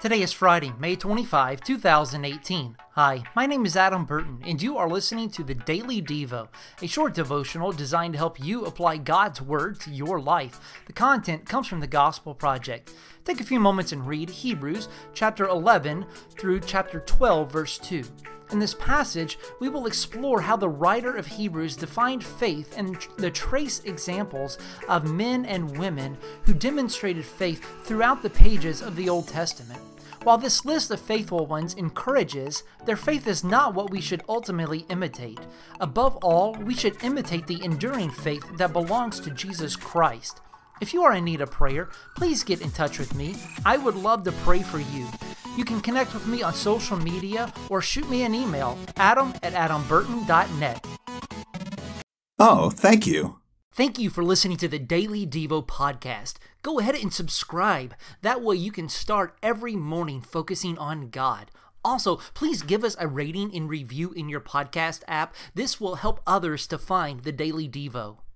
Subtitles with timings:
[0.00, 2.76] Today is Friday, May 25, 2018.
[2.92, 6.46] Hi, my name is Adam Burton, and you are listening to the Daily Devo,
[6.80, 10.60] a short devotional designed to help you apply God's Word to your life.
[10.86, 12.92] The content comes from the Gospel Project.
[13.24, 18.04] Take a few moments and read Hebrews chapter 11 through chapter 12, verse 2.
[18.50, 23.30] In this passage, we will explore how the writer of Hebrews defined faith and the
[23.30, 24.56] trace examples
[24.88, 29.80] of men and women who demonstrated faith throughout the pages of the Old Testament.
[30.24, 34.86] While this list of faithful ones encourages, their faith is not what we should ultimately
[34.88, 35.40] imitate.
[35.80, 40.40] Above all, we should imitate the enduring faith that belongs to Jesus Christ.
[40.80, 43.36] If you are in need of prayer, please get in touch with me.
[43.66, 45.06] I would love to pray for you.
[45.58, 49.54] You can connect with me on social media or shoot me an email, adam at
[49.54, 50.86] adamburton.net.
[52.38, 53.40] Oh, thank you.
[53.72, 56.34] Thank you for listening to the Daily Devo podcast.
[56.62, 57.96] Go ahead and subscribe.
[58.22, 61.50] That way you can start every morning focusing on God.
[61.84, 65.34] Also, please give us a rating and review in your podcast app.
[65.56, 68.18] This will help others to find the Daily Devo.